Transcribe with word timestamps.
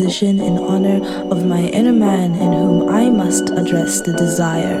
the 0.00 0.06
disposition 0.06 0.40
in 0.40 0.58
honor 0.58 1.04
of 1.30 1.44
my 1.44 1.60
inner 1.60 1.92
man 1.92 2.32
in 2.32 2.52
whom 2.52 2.88
I 2.88 3.10
must 3.10 3.50
address 3.50 4.00
the 4.00 4.12
desire. 4.14 4.80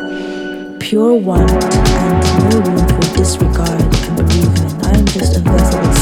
Pure 0.78 1.16
one 1.16 1.50
and 1.50 2.50
no 2.50 2.60
room 2.60 2.88
for 2.88 3.16
disregard 3.16 3.82
and 3.82 4.16
bereavement. 4.16 4.86
I 4.86 4.98
am 4.98 5.06
just 5.06 5.36
a 5.36 5.40
vessel 5.40 5.99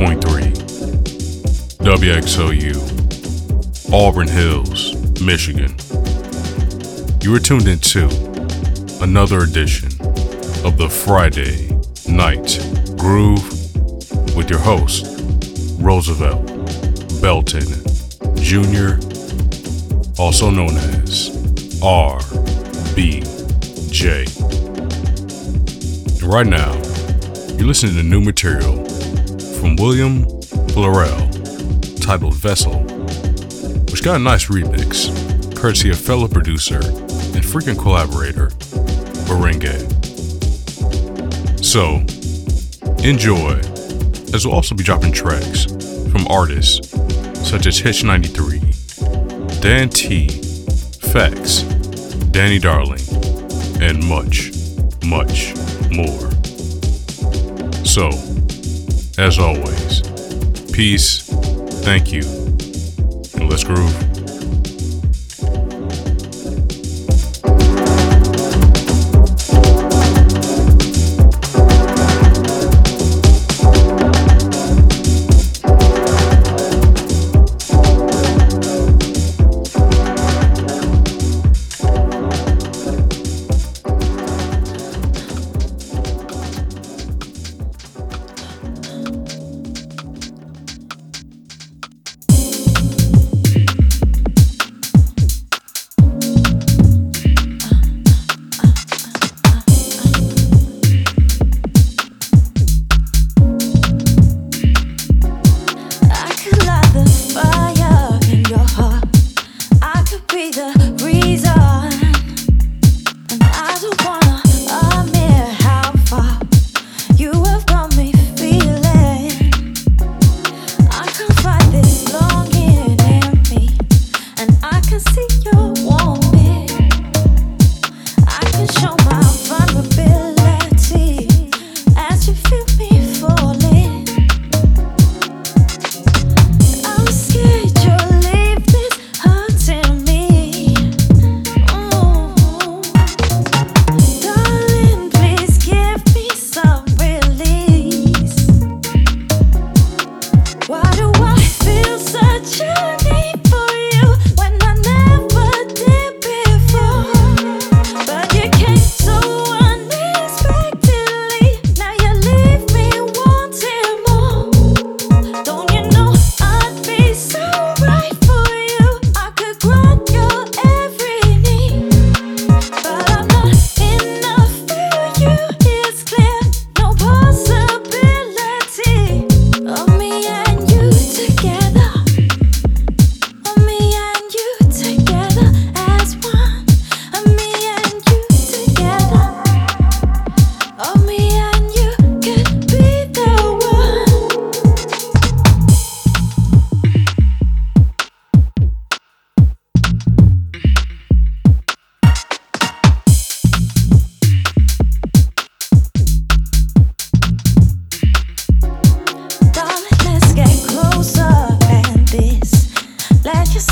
88.3 0.00 1.84
WXOU, 1.84 2.72
Auburn 3.92 4.28
Hills, 4.28 4.94
Michigan. 5.20 5.76
You 7.22 7.34
are 7.34 7.38
tuned 7.38 7.68
into 7.68 8.08
another 9.02 9.40
edition 9.40 9.88
of 10.64 10.78
the 10.78 10.88
Friday 10.88 11.68
Night 12.08 12.58
Groove 12.96 13.44
with 14.34 14.48
your 14.48 14.60
host, 14.60 15.04
Roosevelt 15.78 16.46
Belton 17.20 17.66
Jr., 18.36 18.98
also 20.18 20.48
known 20.48 20.78
as 20.78 21.28
RBJ. 21.82 23.26
Right 26.22 26.46
now, 26.46 26.72
you're 27.58 27.66
listening 27.66 27.96
to 27.96 28.02
new 28.02 28.22
material 28.22 28.89
from 29.60 29.76
William 29.76 30.24
Florell 30.72 31.20
titled 32.00 32.34
Vessel, 32.34 32.80
which 33.90 34.02
got 34.02 34.16
a 34.16 34.18
nice 34.18 34.46
remix, 34.46 35.10
courtesy 35.54 35.90
of 35.90 35.98
fellow 35.98 36.26
producer 36.26 36.80
and 36.82 37.44
frequent 37.44 37.78
collaborator, 37.78 38.48
Barenge. 39.28 39.76
So, 41.62 41.96
enjoy, 43.06 43.58
as 44.34 44.46
we'll 44.46 44.54
also 44.54 44.74
be 44.74 44.82
dropping 44.82 45.12
tracks 45.12 45.66
from 46.10 46.26
artists 46.28 46.88
such 47.46 47.66
as 47.66 47.78
Hitch 47.78 48.02
93, 48.02 48.60
Dan 49.60 49.90
T, 49.90 50.28
Fex, 51.12 51.62
Danny 52.32 52.58
Darling, 52.58 53.02
and 53.82 54.02
much, 54.08 54.52
much 55.04 55.54
more. 55.90 56.30
So, 57.84 58.29
as 59.20 59.38
always, 59.38 60.00
peace, 60.72 61.22
thank 61.84 62.10
you, 62.10 62.22
and 63.34 63.50
let's 63.50 63.64
groove. 63.64 64.09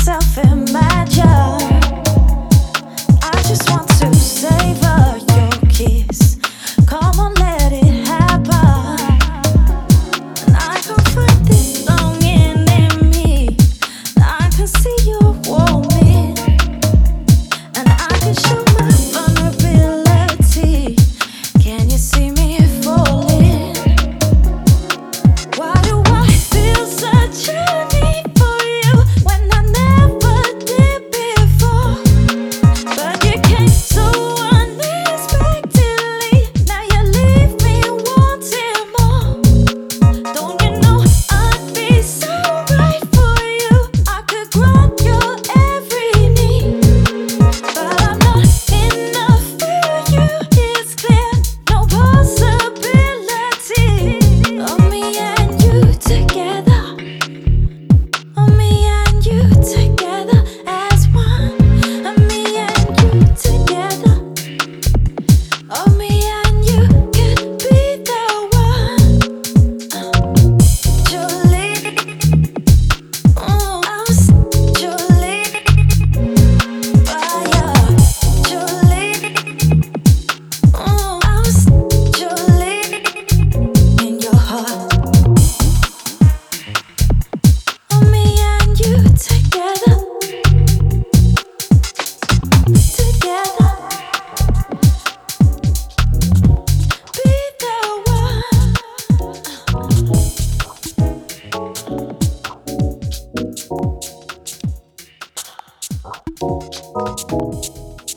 myself 0.09 0.37
and 0.39 0.73
my 0.73 0.88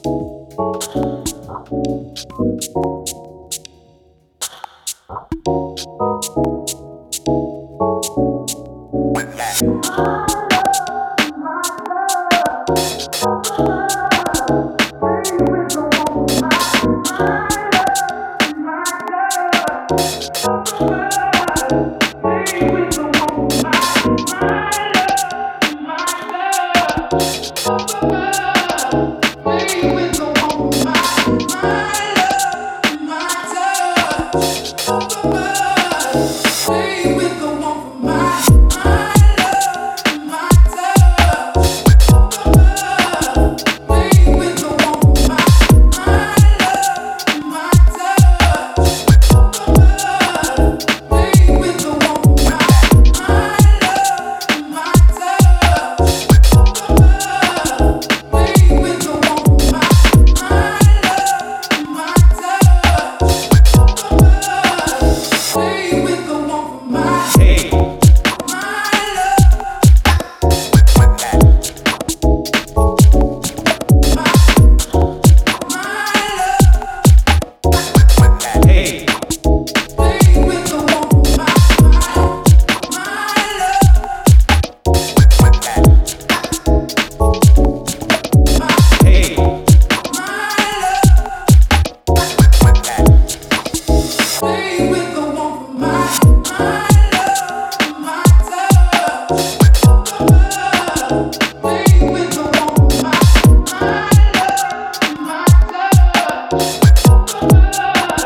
With 0.05 0.42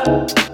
you 0.07 0.46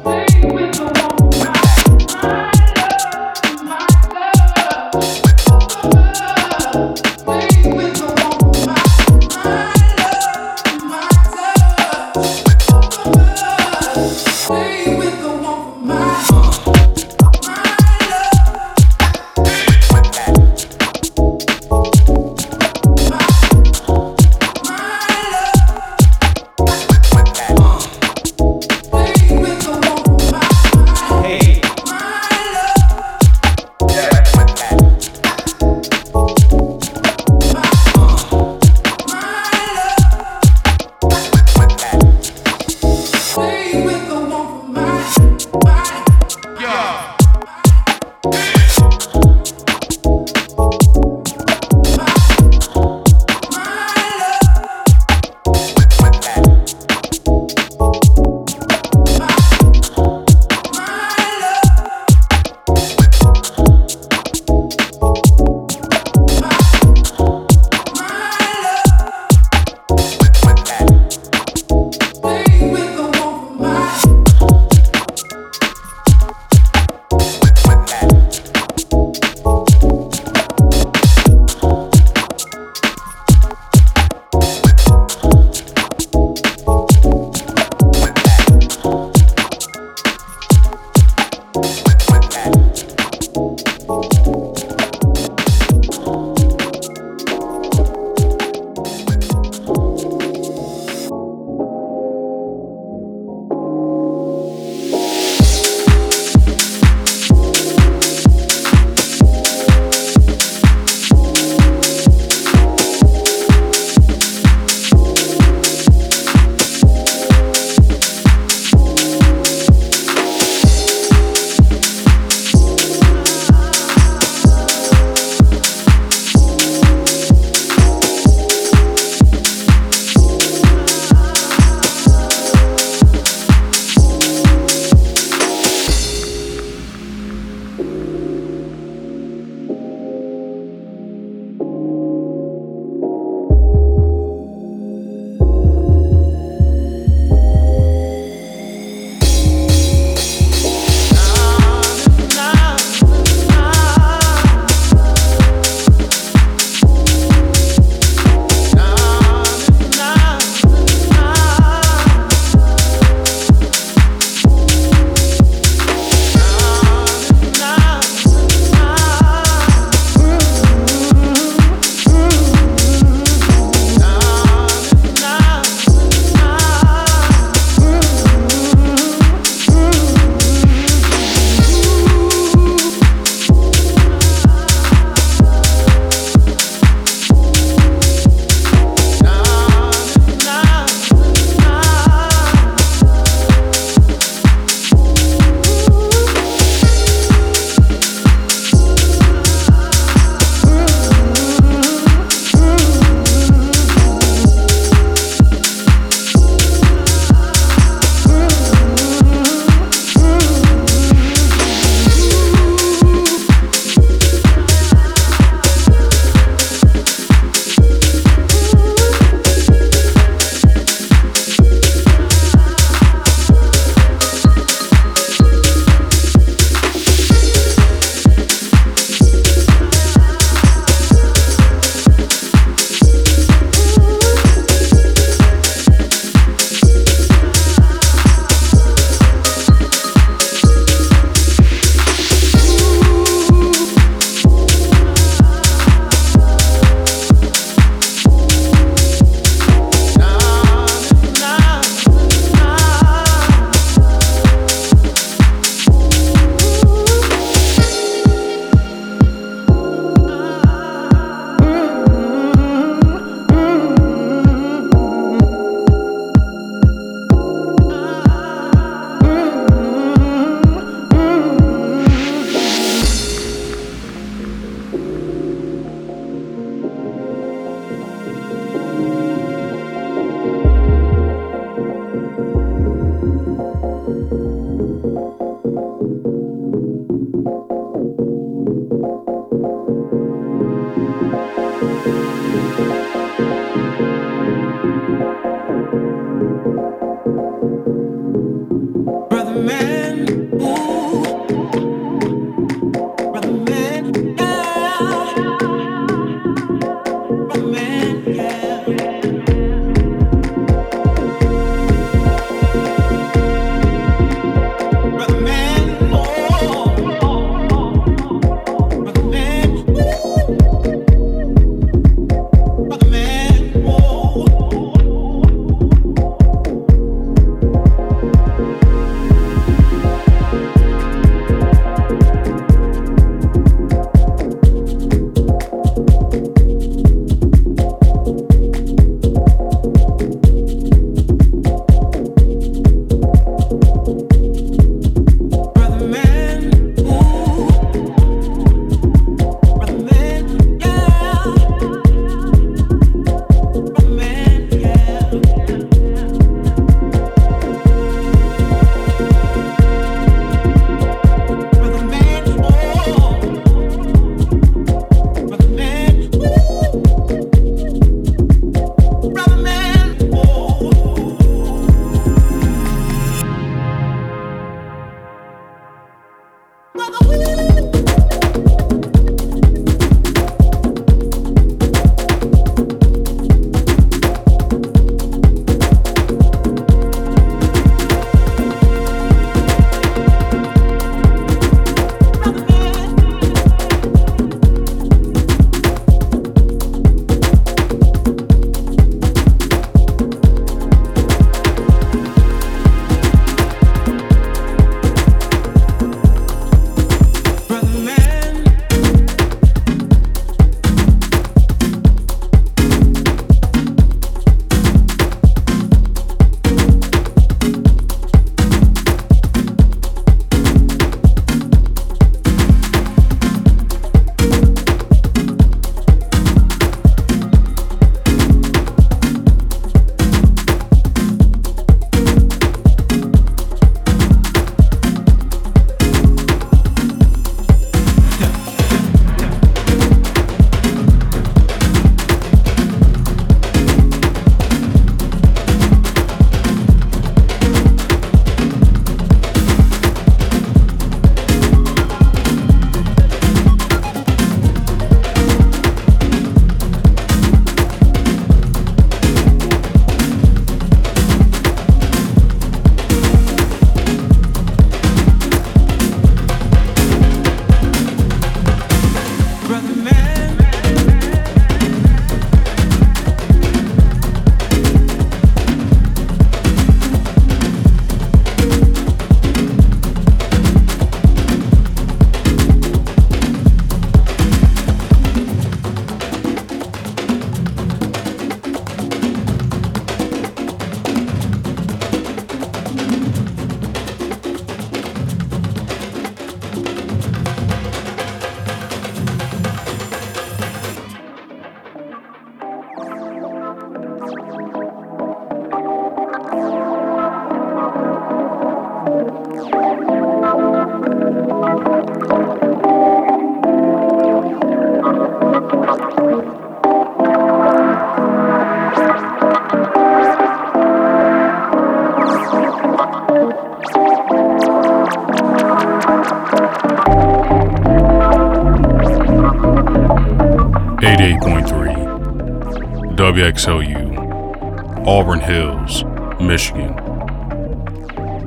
89.3 533.32 534.12
WXOU, 534.12 535.06
Auburn 535.06 535.40
Hills, 535.40 536.04
Michigan. 536.38 536.94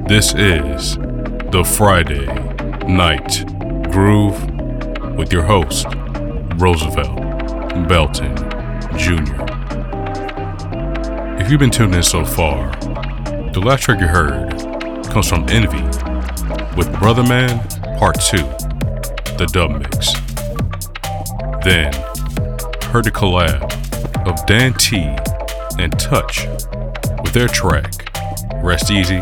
This 0.08 0.36
is 0.36 0.95
the 1.52 1.63
Friday 1.63 2.28
Night 2.88 3.45
Groove 3.91 4.39
with 5.17 5.34
your 5.34 5.41
host, 5.41 5.88
Roosevelt 6.58 7.17
Belton 7.88 8.36
Jr. 8.95 9.43
If 11.41 11.50
you've 11.50 11.60
been 11.60 11.71
tuned 11.71 11.95
in 11.95 12.04
so 12.04 12.24
far, 12.24 12.69
the 13.54 13.62
last 13.63 13.84
track 13.84 14.00
you 14.00 14.08
heard 14.08 14.52
comes 15.08 15.28
from 15.28 15.50
Envy 15.50 15.82
with 16.78 16.93
Brother 17.00 17.24
Man 17.24 17.60
Part 17.98 18.21
2, 18.21 18.38
the 19.38 19.50
dub 19.52 19.71
mix. 19.71 20.13
Then, 21.63 21.91
heard 22.91 23.06
the 23.06 23.12
collab 23.12 23.75
of 24.26 24.46
Dan 24.46 24.74
T 24.74 24.98
and 25.78 25.98
Touch 26.00 26.48
with 27.24 27.34
their 27.34 27.48
track, 27.48 27.94
Rest 28.64 28.90
Easy. 28.92 29.20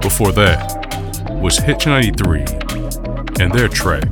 Before 0.00 0.32
that 0.32 1.28
was 1.30 1.58
Hitch 1.58 1.86
93 1.86 2.40
and 3.40 3.52
their 3.52 3.68
track, 3.68 4.08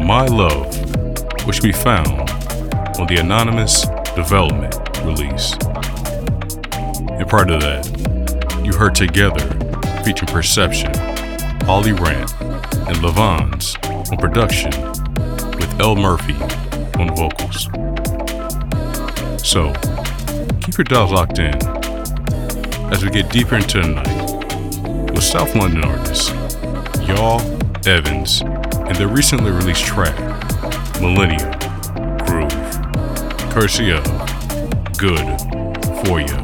My 0.00 0.26
Love, 0.26 0.66
which 1.46 1.62
we 1.62 1.72
found 1.72 2.30
on 2.98 3.06
the 3.06 3.16
Anonymous 3.18 3.86
Development 4.14 4.74
release. 5.04 5.52
And 7.10 7.28
prior 7.28 7.46
to 7.46 7.58
that, 7.58 8.62
you 8.64 8.72
heard 8.72 8.94
Together 8.94 9.46
featuring 10.04 10.32
Perception, 10.32 10.94
Ollie 11.66 11.92
Rant, 11.92 12.32
and 12.40 13.02
Levons 13.02 13.76
on 13.84 14.18
production 14.18 14.70
with 15.56 15.80
L. 15.80 15.96
Murphy 15.96 16.34
on 16.98 17.14
vocals. 17.16 17.68
So, 19.50 19.72
keep 20.60 20.78
your 20.78 20.84
dials 20.84 21.10
locked 21.10 21.40
in. 21.40 21.56
As 22.92 23.04
we 23.04 23.10
get 23.10 23.32
deeper 23.32 23.56
into 23.56 23.80
the 23.80 23.88
night 23.88 25.12
with 25.12 25.24
South 25.24 25.56
London 25.56 25.82
artists 25.82 26.30
Y'all 27.08 27.40
Evans 27.84 28.42
and 28.42 28.94
their 28.94 29.08
recently 29.08 29.50
released 29.50 29.84
track, 29.84 30.16
Millennium 31.00 31.50
Groove, 32.18 33.52
courtesy 33.52 33.90
of 33.90 34.04
Good 34.96 35.26
For 36.06 36.20
You 36.20 36.39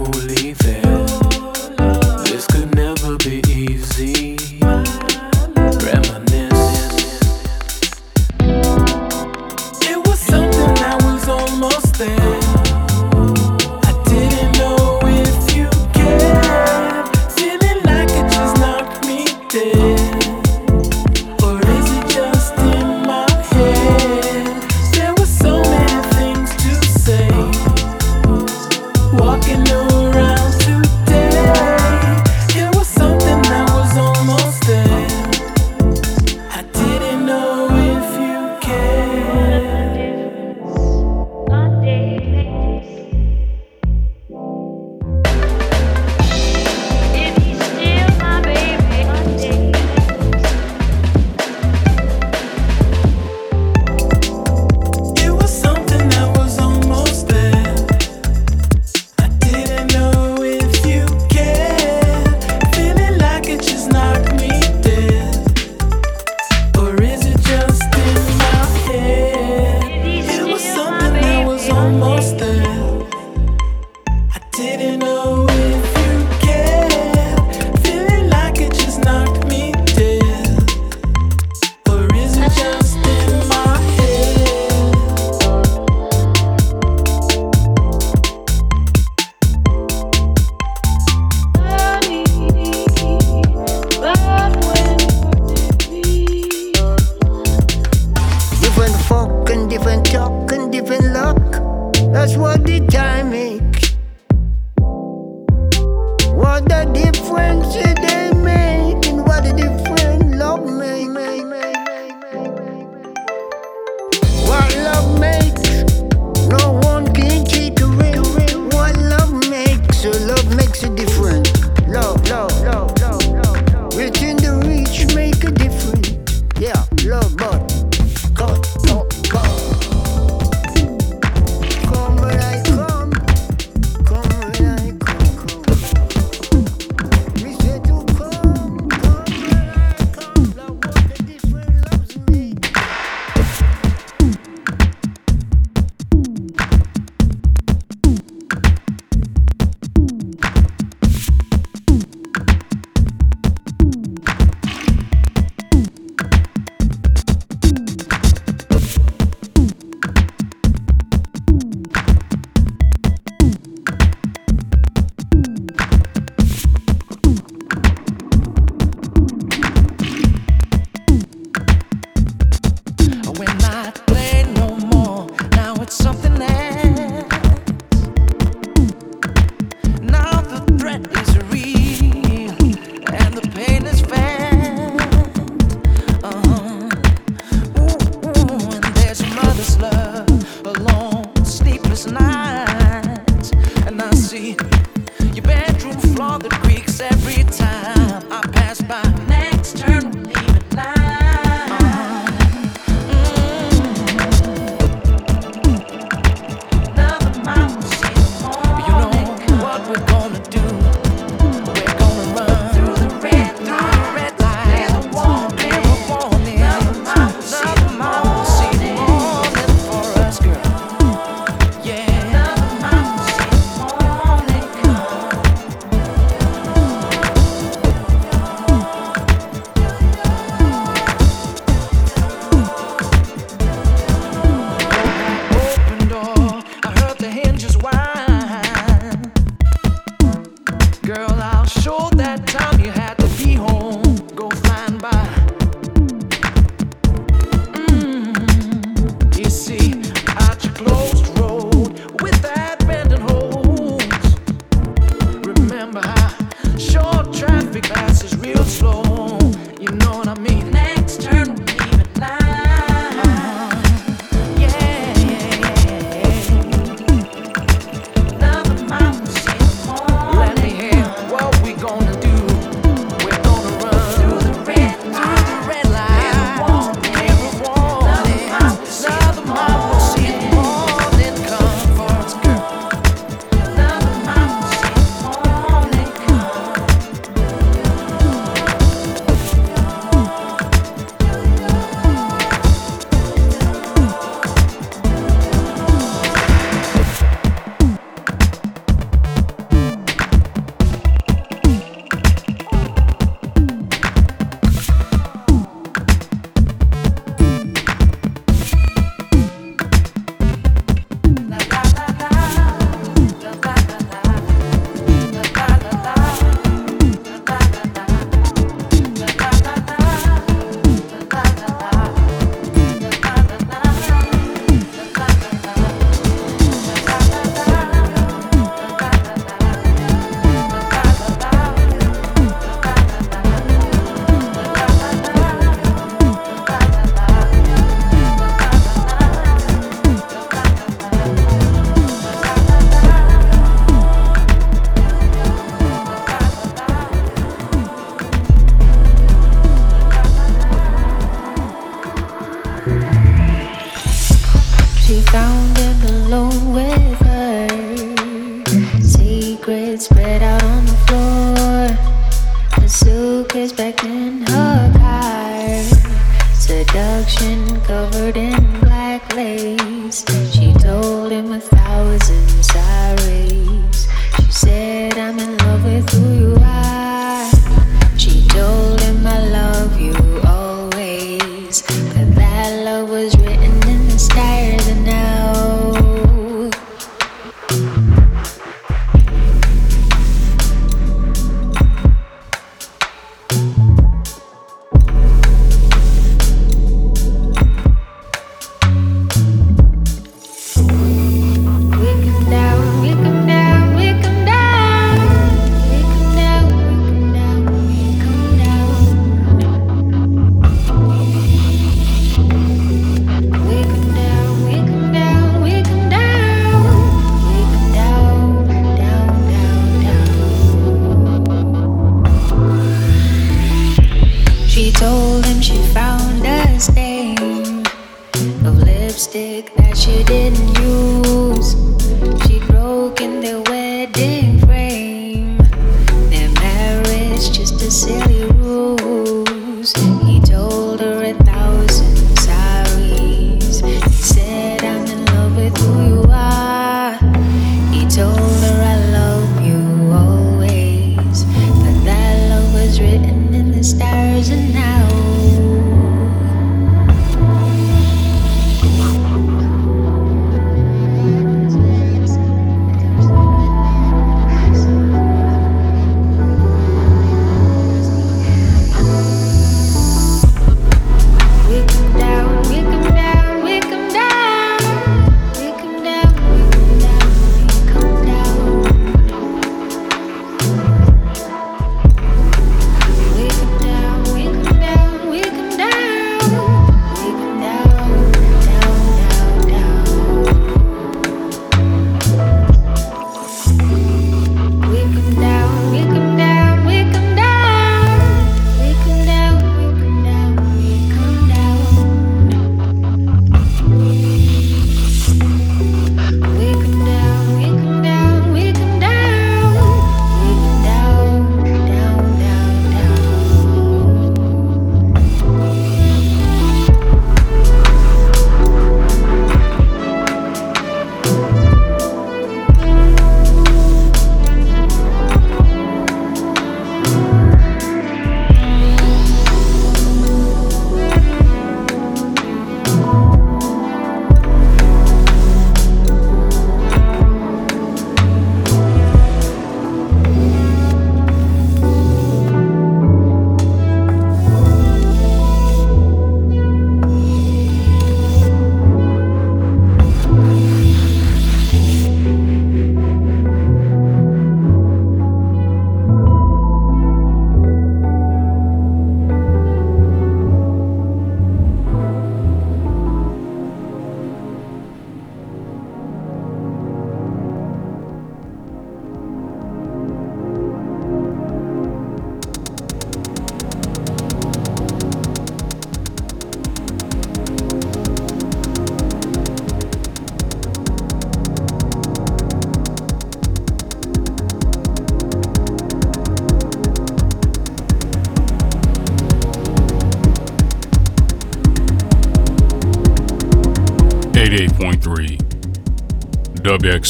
Fully 0.00 0.54
there. 0.54 1.06
This 2.24 2.46
could 2.46 2.74
never 2.74 3.18
be 3.18 3.42
easy. 3.46 4.38
Reminisce. 5.84 7.20
It 9.82 9.98
was 10.06 10.18
something 10.18 10.74
that 10.76 11.02
was 11.04 11.28
almost 11.28 11.98
there. 11.98 12.39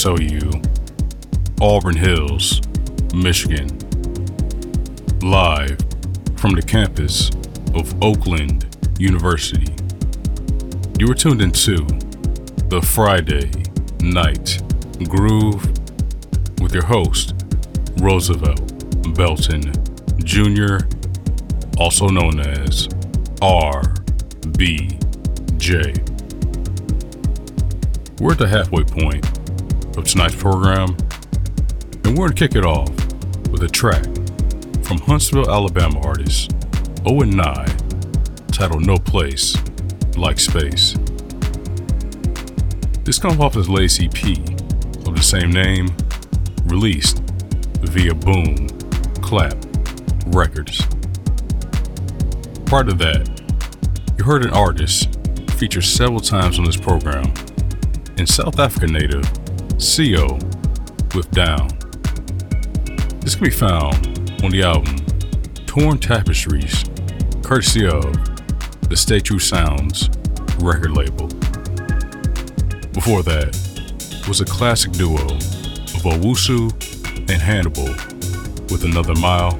WXOU, 0.00 1.60
Auburn 1.60 1.94
Hills, 1.94 2.62
Michigan. 3.14 3.68
Live 5.20 5.76
from 6.36 6.54
the 6.54 6.62
campus 6.66 7.28
of 7.74 8.02
Oakland 8.02 8.64
University. 8.98 9.70
You 10.98 11.10
are 11.10 11.14
tuned 11.14 11.42
into 11.42 11.84
the 12.70 12.80
Friday 12.80 13.50
Night 14.00 14.62
Groove 15.06 15.66
with 16.62 16.72
your 16.72 16.86
host, 16.86 17.34
Roosevelt 17.98 19.14
Belton 19.14 19.70
Jr., 20.24 20.78
also 21.76 22.08
known 22.08 22.40
as 22.40 22.88
RBJ. 23.42 24.00
We're 28.18 28.32
at 28.32 28.38
the 28.38 28.48
halfway 28.48 28.84
point 28.84 29.29
of 30.00 30.06
tonight's 30.06 30.34
program, 30.34 30.96
and 32.04 32.06
we're 32.06 32.28
going 32.28 32.30
to 32.30 32.34
kick 32.34 32.56
it 32.56 32.64
off 32.64 32.88
with 33.50 33.62
a 33.62 33.68
track 33.68 34.02
from 34.82 34.98
Huntsville, 34.98 35.50
Alabama 35.50 36.00
artist 36.00 36.54
Owen 37.04 37.30
Nye 37.30 37.66
titled 38.50 38.86
No 38.86 38.96
Place 38.96 39.56
Like 40.16 40.38
Space. 40.38 40.94
This 43.04 43.18
comes 43.18 43.38
off 43.40 43.54
his 43.54 43.68
latest 43.68 44.02
EP 44.02 44.38
of 45.06 45.14
the 45.14 45.22
same 45.22 45.50
name, 45.50 45.94
released 46.64 47.18
via 47.80 48.14
Boom 48.14 48.68
Clap 49.20 49.54
Records. 50.28 50.80
Part 52.64 52.88
of 52.88 52.96
that, 52.98 53.28
you 54.16 54.24
heard 54.24 54.46
an 54.46 54.52
artist 54.52 55.18
featured 55.52 55.84
several 55.84 56.20
times 56.20 56.58
on 56.58 56.64
this 56.64 56.76
program 56.76 57.32
in 58.16 58.26
South 58.26 58.58
Africa 58.58 58.86
native 58.86 59.39
CO 59.80 60.38
with 61.14 61.30
Down. 61.30 61.68
This 63.20 63.34
can 63.34 63.44
be 63.44 63.50
found 63.50 64.30
on 64.44 64.50
the 64.50 64.62
album 64.62 64.96
Torn 65.64 65.96
Tapestries, 65.96 66.84
courtesy 67.42 67.86
of 67.86 68.02
the 68.90 68.96
Stay 68.96 69.20
True 69.20 69.38
Sounds 69.38 70.10
record 70.58 70.90
label. 70.90 71.28
Before 72.92 73.22
that, 73.22 73.56
was 74.28 74.42
a 74.42 74.44
classic 74.44 74.92
duo 74.92 75.14
of 75.14 76.02
Owusu 76.04 76.70
and 77.30 77.40
Hannibal 77.40 77.86
with 78.70 78.84
Another 78.84 79.14
Mile. 79.14 79.54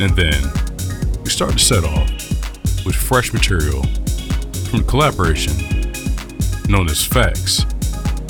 And 0.00 0.14
then 0.14 0.40
we 1.24 1.30
start 1.30 1.52
to 1.54 1.58
set 1.58 1.82
off 1.82 2.08
with 2.86 2.94
fresh 2.94 3.32
material 3.32 3.82
from 4.70 4.84
collaboration 4.84 5.52
known 6.68 6.88
as 6.88 7.04
Facts 7.04 7.66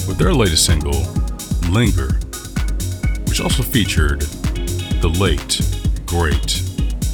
with 0.07 0.19
their 0.19 0.33
latest 0.35 0.65
single, 0.65 1.07
Linger, 1.71 2.15
which 3.29 3.41
also 3.41 3.63
featured 3.63 4.21
the 5.01 5.09
late, 5.19 5.61
great 6.07 6.63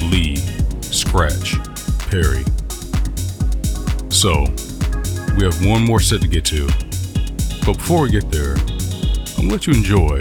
Lee 0.01 0.37
Scratch 0.81 1.55
Perry. 2.09 2.43
So, 4.09 4.45
we 5.37 5.43
have 5.43 5.65
one 5.65 5.85
more 5.85 5.99
set 5.99 6.21
to 6.21 6.27
get 6.27 6.45
to, 6.45 6.67
but 7.65 7.77
before 7.77 8.03
we 8.03 8.11
get 8.11 8.29
there, 8.31 8.55
I'm 9.37 9.47
gonna 9.47 9.51
let 9.51 9.67
you 9.67 9.73
enjoy 9.73 10.19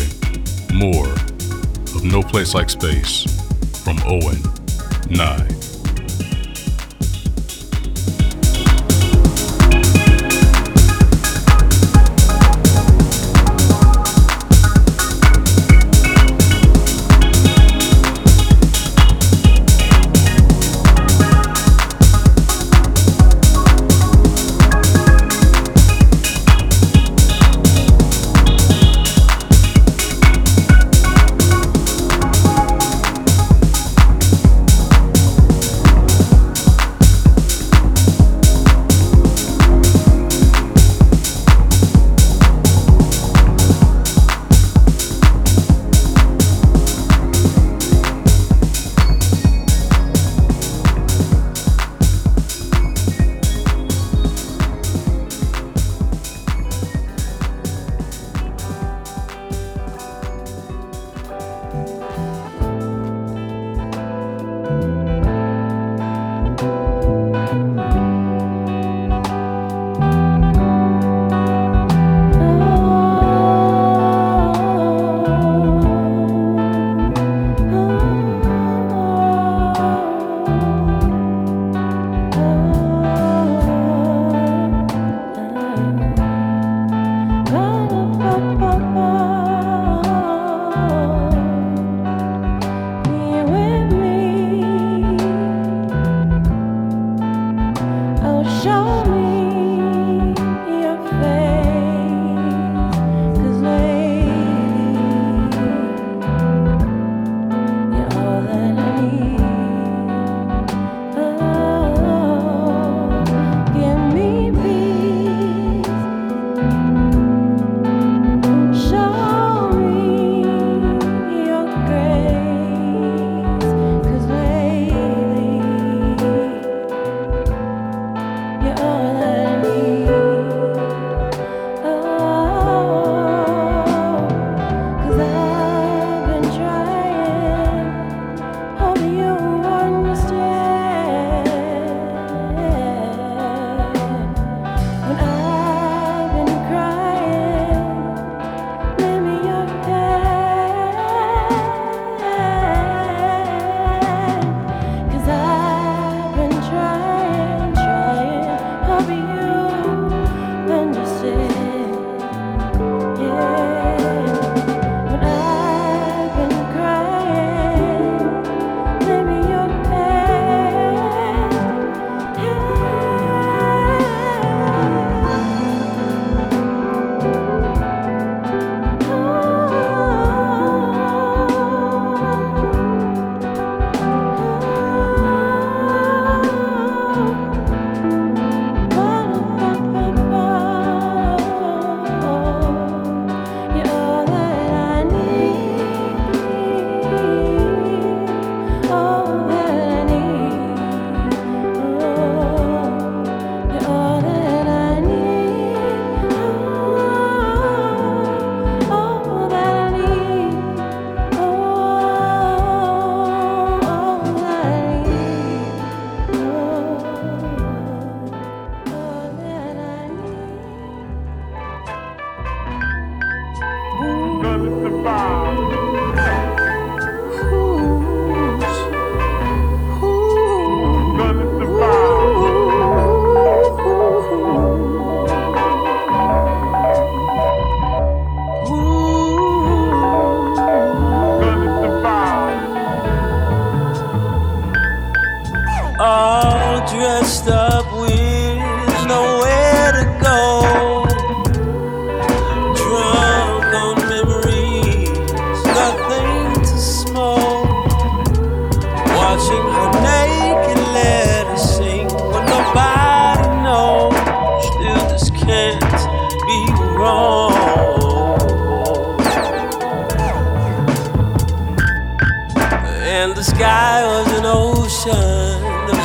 more 0.73 1.13
of 1.95 2.05
No 2.05 2.23
Place 2.23 2.55
Like 2.55 2.71
Space 2.71 3.25
from 3.83 3.99
Owen 4.07 4.43
Nye. 5.11 5.58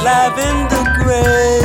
Lavender 0.04 0.84
gray. 1.00 1.60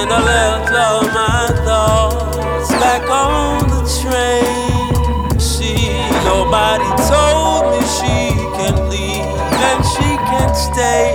And 0.00 0.10
I 0.10 0.20
left 0.24 0.72
all 0.72 1.02
my 1.12 1.46
thoughts 1.66 2.70
back 2.82 3.04
on 3.10 3.68
the 3.68 3.82
train. 4.00 5.38
See, 5.38 5.90
nobody 6.24 6.88
told 7.12 7.72
me 7.72 7.80
she 7.98 8.32
can 8.56 8.88
leave 8.88 9.26
and 9.68 9.84
she 9.92 10.08
can 10.30 10.50
stay. 10.54 11.12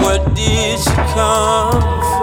Where 0.00 0.24
did 0.34 0.78
she 0.78 0.94
come 1.14 1.82
from? 1.82 2.17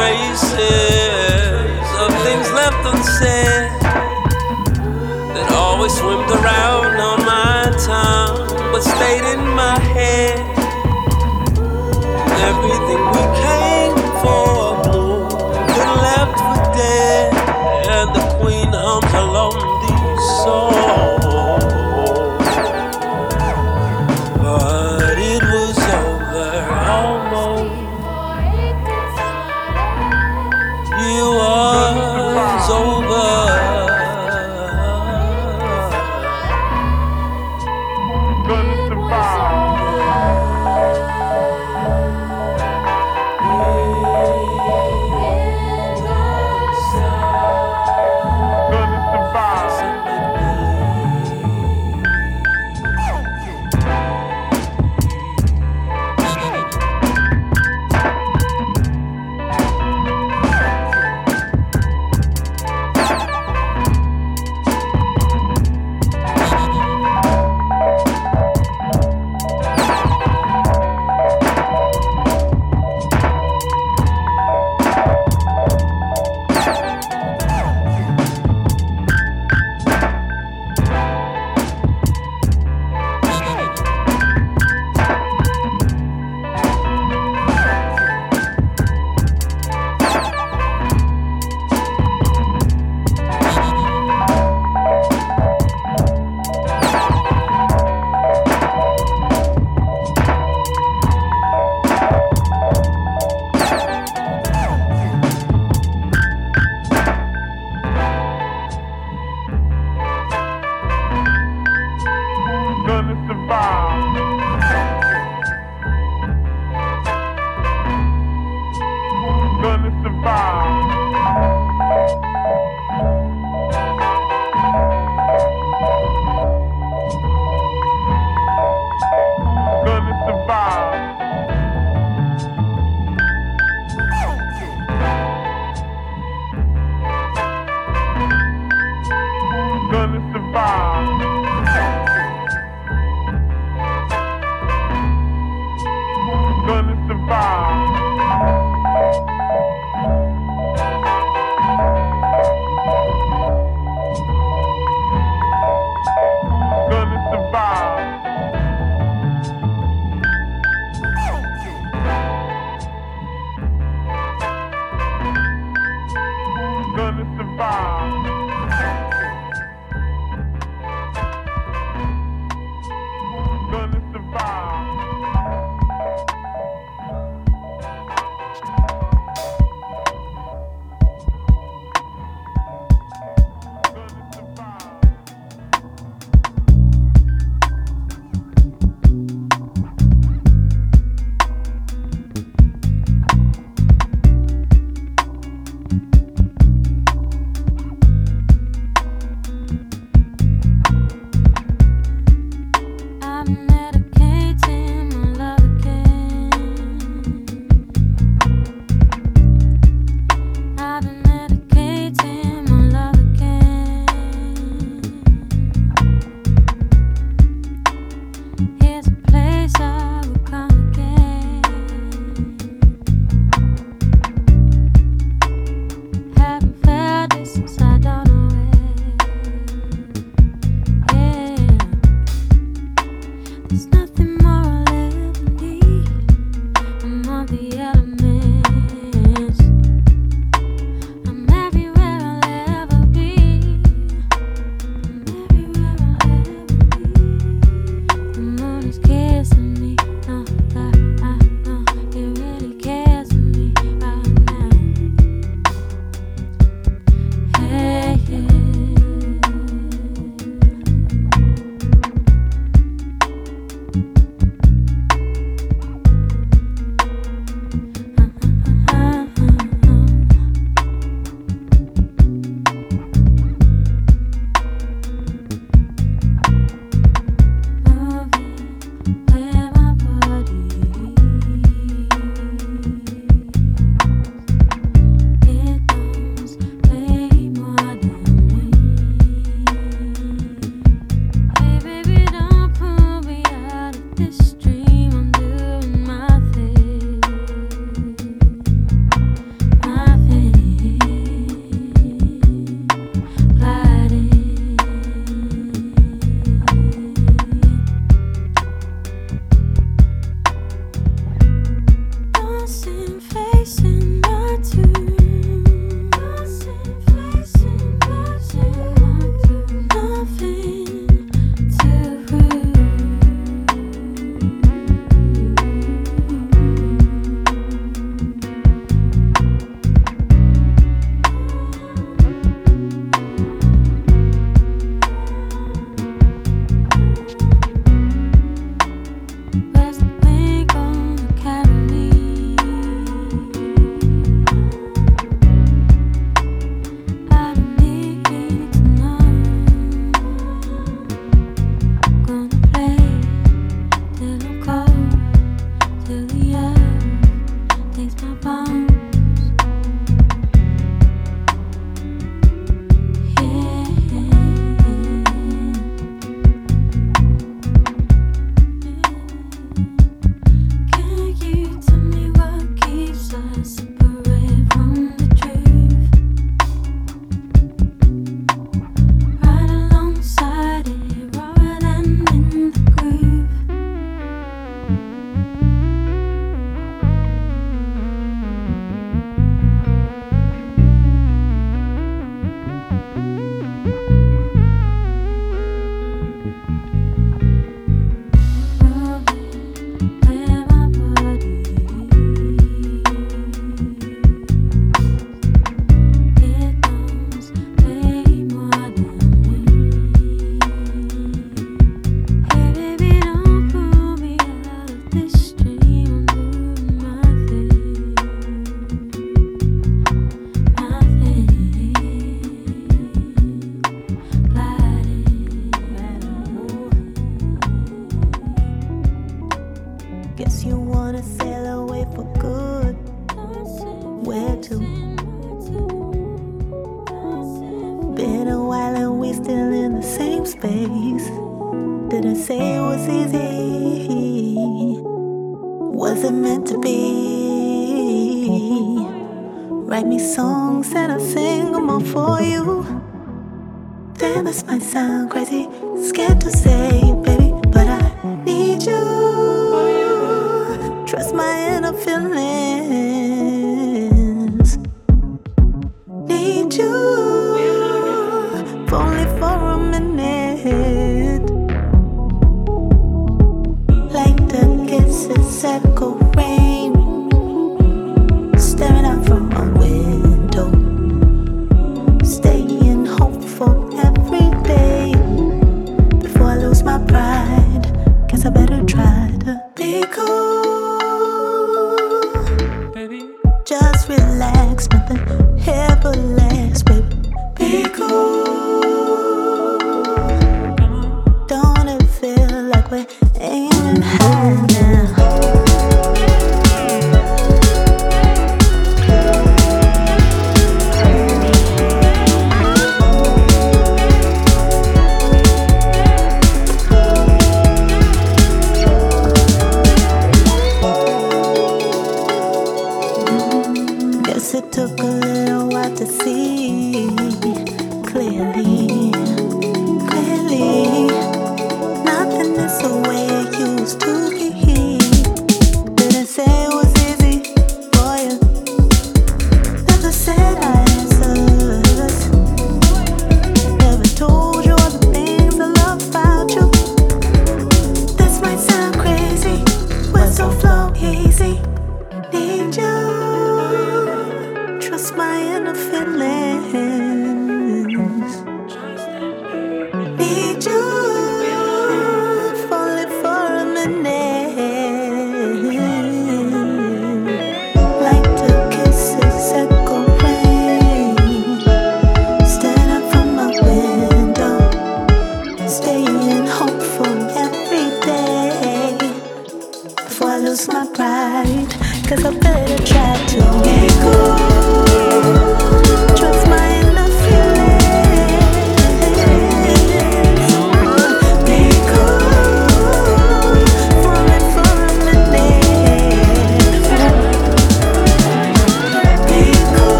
Traces 0.00 1.88
of 2.00 2.10
things 2.24 2.50
left 2.52 2.86
unsaid 2.86 3.79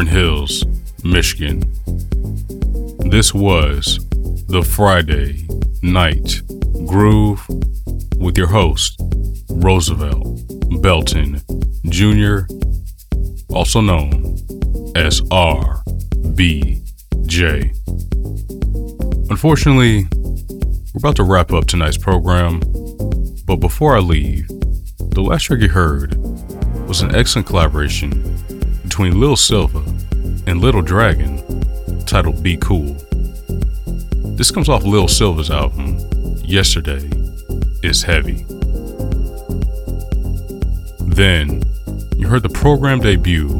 Auburn 0.00 0.14
Hills, 0.14 0.64
Michigan. 1.04 1.60
This 3.10 3.34
was 3.34 3.98
the 4.48 4.62
Friday 4.62 5.46
Night 5.82 6.40
Groove 6.86 7.46
with 8.16 8.38
your 8.38 8.46
host, 8.46 8.98
Roosevelt 9.50 10.40
Belton 10.80 11.42
Jr., 11.90 12.46
also 13.54 13.82
known 13.82 14.38
as 14.96 15.20
RBJ. 15.20 16.80
Unfortunately, 19.28 20.06
we're 20.14 20.98
about 20.98 21.16
to 21.16 21.24
wrap 21.24 21.52
up 21.52 21.66
tonight's 21.66 21.98
program, 21.98 22.60
but 23.44 23.56
before 23.56 23.96
I 23.96 23.98
leave, 23.98 24.48
the 25.10 25.20
last 25.20 25.42
track 25.42 25.60
you 25.60 25.68
heard 25.68 26.16
was 26.88 27.02
an 27.02 27.14
excellent 27.14 27.46
collaboration 27.46 28.29
between 29.00 29.18
Lil 29.18 29.36
Silva 29.36 29.78
and 30.46 30.60
Little 30.60 30.82
Dragon 30.82 31.38
titled 32.04 32.42
Be 32.42 32.58
Cool. 32.58 32.92
This 34.36 34.50
comes 34.50 34.68
off 34.68 34.84
Lil 34.84 35.08
Silva's 35.08 35.50
album, 35.50 35.98
Yesterday 36.44 37.08
is 37.82 38.02
Heavy. 38.02 38.44
Then, 41.06 41.62
you 42.18 42.28
heard 42.28 42.42
the 42.42 42.50
program 42.52 43.00
debut 43.00 43.58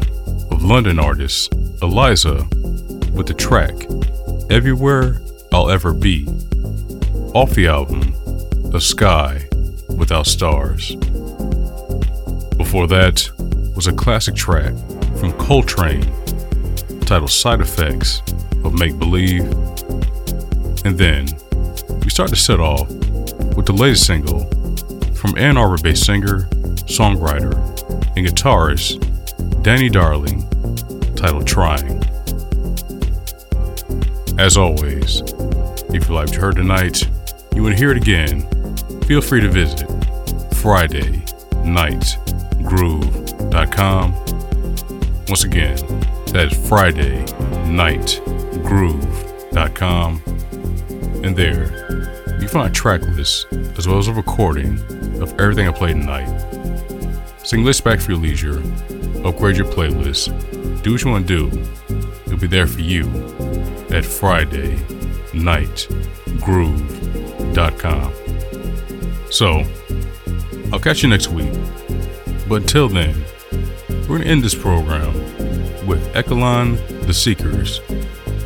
of 0.50 0.62
London 0.62 0.98
artist 0.98 1.54
Eliza 1.80 2.46
with 3.14 3.26
the 3.26 3.34
track 3.34 3.72
Everywhere 4.50 5.22
I'll 5.54 5.70
Ever 5.70 5.94
Be 5.94 6.26
off 7.32 7.54
the 7.54 7.66
album 7.66 8.12
A 8.74 8.80
Sky 8.80 9.48
Without 9.88 10.26
Stars. 10.26 10.96
Before 12.56 12.86
that 12.88 13.30
was 13.74 13.86
a 13.86 13.94
classic 13.94 14.34
track 14.34 14.74
from 15.20 15.32
Coltrane, 15.34 16.10
titled 17.02 17.30
Side 17.30 17.60
Effects 17.60 18.22
of 18.64 18.72
Make 18.72 18.98
Believe. 18.98 19.44
And 20.86 20.96
then 20.96 21.28
we 22.02 22.08
start 22.08 22.30
to 22.30 22.36
set 22.36 22.58
off 22.58 22.88
with 23.54 23.66
the 23.66 23.74
latest 23.74 24.06
single 24.06 24.46
from 25.14 25.36
Ann 25.36 25.58
Arbor 25.58 25.76
based 25.82 26.06
singer, 26.06 26.48
songwriter, 26.88 27.52
and 28.16 28.26
guitarist 28.26 29.62
Danny 29.62 29.90
Darling, 29.90 30.48
titled 31.16 31.46
Trying. 31.46 32.02
As 34.38 34.56
always, 34.56 35.20
if 35.92 36.08
you 36.08 36.14
liked 36.14 36.30
what 36.30 36.32
you 36.32 36.40
heard 36.40 36.56
tonight, 36.56 37.06
you 37.54 37.62
would 37.62 37.78
hear 37.78 37.90
it 37.90 37.98
again. 37.98 38.40
Feel 39.02 39.20
free 39.20 39.42
to 39.42 39.50
visit 39.50 39.86
Friday 40.54 41.22
Night 41.62 42.16
Groove.com 42.62 44.29
once 45.30 45.44
again, 45.44 45.76
that 46.32 46.50
is 46.50 46.68
Friday 46.68 47.20
Night 47.70 48.20
FridayNightGroove.com. 48.64 50.22
And 51.24 51.36
there, 51.36 52.40
you 52.40 52.48
find 52.48 52.68
a 52.68 52.72
track 52.72 53.02
list 53.02 53.46
as 53.78 53.86
well 53.86 53.98
as 53.98 54.08
a 54.08 54.12
recording 54.12 54.80
of 55.22 55.38
everything 55.38 55.68
I 55.68 55.70
played 55.70 55.92
tonight. 55.92 56.26
Sing 57.44 57.62
list 57.62 57.84
back 57.84 58.00
for 58.00 58.10
your 58.10 58.20
leisure, 58.20 58.58
upgrade 59.24 59.56
your 59.56 59.66
playlist, 59.66 60.32
do 60.82 60.90
what 60.94 61.04
you 61.04 61.10
want 61.12 61.28
to 61.28 61.48
do. 61.48 61.48
It'll 62.26 62.36
be 62.36 62.48
there 62.48 62.66
for 62.66 62.80
you 62.80 63.04
at 63.90 64.04
Friday 64.04 64.80
Night 65.32 65.86
FridayNightGroove.com. 66.40 68.12
So, 69.30 69.64
I'll 70.72 70.80
catch 70.80 71.04
you 71.04 71.08
next 71.08 71.28
week. 71.28 71.52
But 72.48 72.62
until 72.62 72.88
then, 72.88 73.14
we're 74.10 74.16
going 74.16 74.22
to 74.22 74.28
end 74.28 74.42
this 74.42 74.56
program 74.56 75.19
with 75.90 76.16
Echelon 76.16 76.76
The 77.06 77.12
Seekers, 77.12 77.80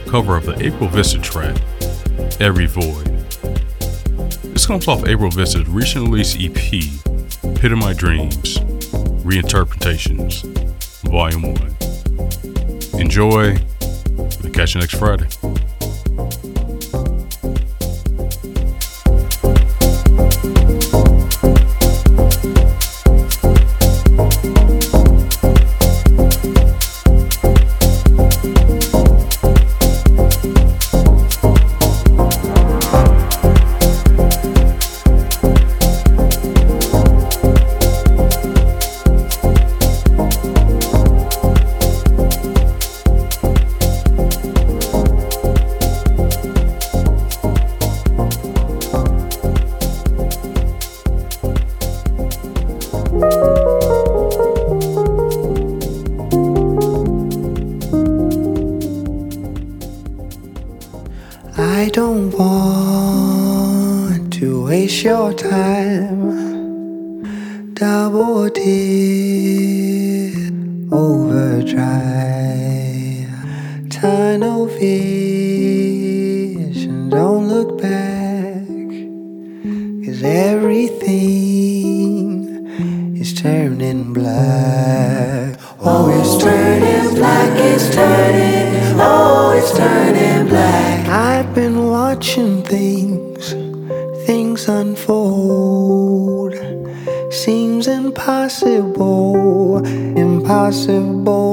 cover 0.08 0.34
of 0.34 0.46
the 0.46 0.56
April 0.64 0.88
Vista 0.88 1.20
track, 1.20 1.54
Every 2.40 2.64
Void. 2.64 3.04
This 4.54 4.64
comes 4.66 4.88
off 4.88 5.06
April 5.06 5.30
Vista's 5.30 5.68
recent 5.68 6.08
release 6.08 6.34
EP, 6.40 6.54
Pit 7.56 7.70
of 7.70 7.76
My 7.76 7.92
Dreams, 7.92 8.60
Reinterpretations, 9.26 10.42
Volume 11.02 11.42
1. 12.94 13.00
Enjoy. 13.02 13.58
We'll 14.42 14.52
catch 14.52 14.74
you 14.74 14.80
next 14.80 14.94
Friday. 14.94 15.26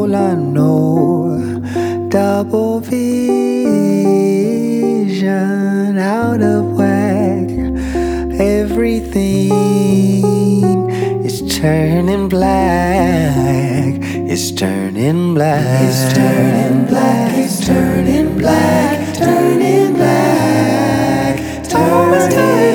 Impossible, 0.04 0.16
I 0.16 0.36
know. 0.36 2.10
Double 2.10 2.80
vision 2.80 3.08
out 5.98 6.42
of 6.42 6.66
whack. 6.78 7.50
Everything 8.40 9.52
is 11.24 11.42
turning 11.58 12.30
black. 12.30 13.98
It's 14.02 14.52
turning 14.52 15.34
black. 15.34 15.90
It's 15.90 16.14
turning 16.14 16.86
black. 16.88 17.38
It's 17.38 17.66
turning 17.66 18.38
black. 18.38 19.16
Turning 19.16 19.94
black. 19.94 21.38
Turning 21.64 22.30
black. 22.34 22.71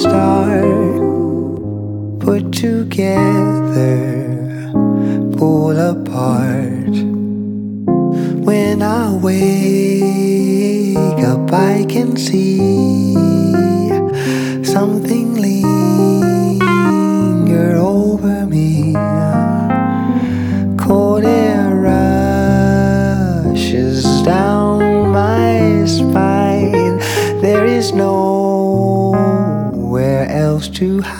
Start. 0.00 0.64
Put 2.20 2.52
together, 2.52 3.49
nowhere 30.80 31.10
else 31.10 31.19